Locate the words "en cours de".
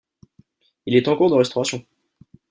1.07-1.35